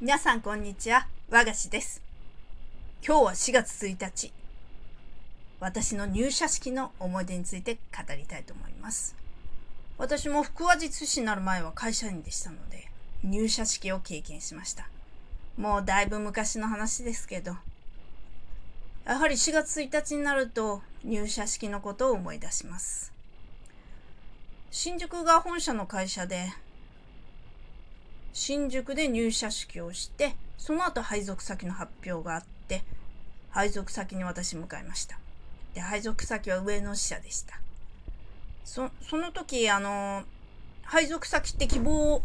[0.00, 1.08] 皆さんこんにちは。
[1.28, 2.00] 和菓子です。
[3.04, 4.32] 今日は4月1日。
[5.58, 9.16] 私の入社式の思い出について語りたいと思います。
[9.96, 12.88] 私も腹話術師になる前は会社員でしたので、
[13.24, 14.88] 入社式を経験しました。
[15.56, 17.56] もうだいぶ昔の話ですけど、
[19.04, 23.12] やはり4月1日になると入社式のことを思い出します。
[24.70, 26.52] 新宿が本社の会社で、
[28.38, 32.84] 新宿で入社式をして、その後配属先の発表があって、
[33.50, 35.18] 配属先に私向かいました。
[35.74, 37.60] で、配属先は上野支社でした。
[38.64, 40.22] そ、その時、あの、
[40.84, 42.22] 配属先って希望、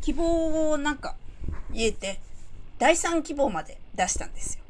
[0.00, 1.14] 希望をなんか
[1.72, 2.18] 言えて、
[2.80, 4.64] 第3希望まで出したんですよ。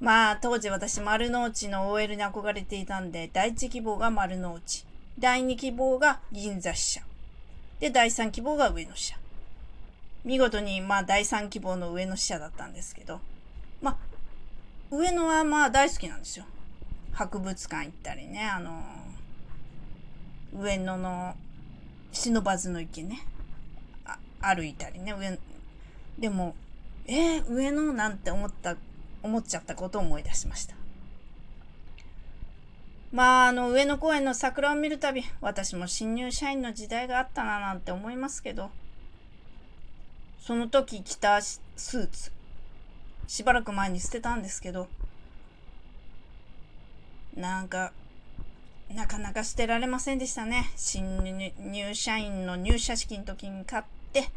[0.00, 4.86] まあ、当時私、丸の内の OL に憧れていたんで、第1希望が丸の内。
[5.18, 7.00] 第2希望が銀座支社。
[7.80, 9.18] で、第3希望が上野支社。
[10.28, 13.18] 見事に、まあ、第3希望の上野支社だったんですけど、
[13.80, 13.96] まあ、
[14.94, 16.44] 上野はまあ大好きなんですよ。
[17.14, 21.34] 博物館行ったりね、あのー、上野の
[22.12, 23.26] 忍ばずの池ね、
[24.04, 24.18] あ
[24.54, 25.38] 歩いたりね、上、
[26.18, 26.54] でも、
[27.06, 28.76] えー、上野なんて思った、
[29.22, 30.74] 思っちゃったことを思い出しました。
[33.12, 38.70] まあ、あの、上野公園の桜を見るたび、私も新入社員の時代があったななんて思いますけど、
[40.40, 42.32] その時着たスーツ、
[43.26, 44.88] しばらく前に捨てたんですけど、
[47.36, 47.92] なんか、
[48.94, 50.70] なかなか捨てられませんでしたね。
[50.74, 51.22] 新
[51.58, 54.30] 入社員の入社式の時に買って、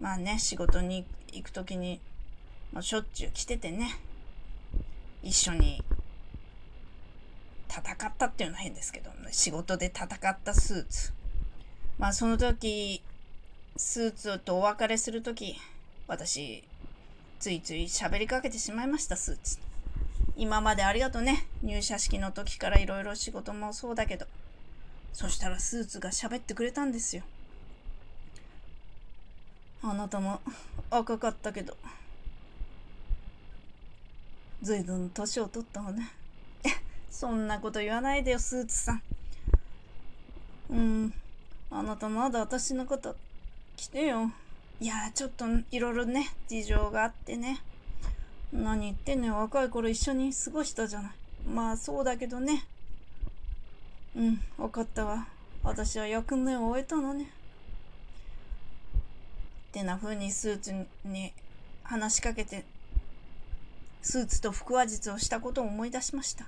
[0.00, 2.00] まあね、仕事に行く時に、
[2.72, 4.00] まあ、しょっちゅう着ててね、
[5.22, 5.84] 一緒に
[7.68, 11.12] 戦ったっていうのは変ですけど、仕事で戦ったスーツ。
[11.98, 13.02] まあその時、
[13.76, 15.56] スーツとお別れするとき、
[16.06, 16.62] 私、
[17.40, 19.58] ついつい喋りかけてしまいました、スーツ。
[20.36, 21.46] 今までありがとうね。
[21.62, 24.26] 入社式の時からいろいろ仕事もそうだけど。
[25.12, 27.24] そしたらスーツが喋ってくれたんですよ。
[29.82, 30.40] あなたも
[30.90, 31.76] 赤かったけど、
[34.62, 36.12] ずいぶん年を取ったわね。
[37.10, 39.02] そんなこと言わないでよ、スーツさん。
[40.70, 41.14] うん、
[41.70, 43.16] あなたまだ私のこと
[43.76, 44.30] 来てよ。
[44.80, 47.60] いや、ちょっといろいろね、事情があってね。
[48.52, 51.12] 何言ってんのよ、若い頃一緒に過ごしたじゃない。
[51.48, 52.64] まあそうだけどね。
[54.16, 55.26] うん、わかったわ。
[55.64, 57.24] 私は役目を終えたのね。
[57.24, 57.26] っ
[59.72, 61.32] てな風にスーツに
[61.82, 62.64] 話しかけて、
[64.02, 66.46] スーツと腹話術をしたことを思い出しました。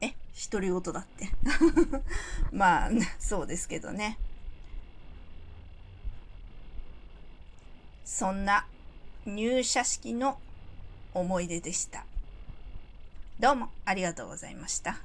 [0.00, 0.14] え
[0.50, 1.30] 独り言だって。
[2.50, 4.18] まあ、そうですけどね。
[8.08, 8.64] そんな
[9.26, 10.38] 入社式の
[11.12, 12.06] 思い出でした。
[13.38, 14.96] どうもありがとうございました。